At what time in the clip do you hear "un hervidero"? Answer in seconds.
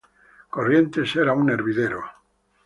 1.43-2.03